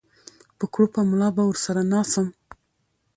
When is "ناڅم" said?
1.91-2.27